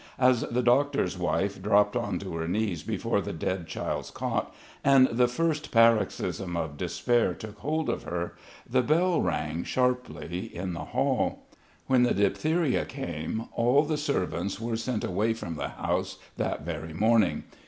[0.17, 4.51] As the doctor's wife dropped on to her knees before the dead child's cot
[4.83, 8.33] and the first paroxysm of despair took hold of her,
[8.67, 11.43] the bell rang sharply in the hall.
[11.85, 16.93] When the diphtheria came all the servants were sent away from the house, that very
[16.95, 17.43] morning.